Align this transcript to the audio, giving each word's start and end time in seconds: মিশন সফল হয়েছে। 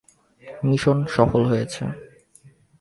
মিশন 0.63 0.97
সফল 1.15 1.41
হয়েছে। 1.45 1.83